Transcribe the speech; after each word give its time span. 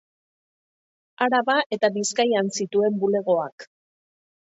Araba 1.27 1.59
eta 1.79 1.93
Bizkaian 1.99 2.53
zituen 2.59 3.01
bulegoak. 3.07 3.71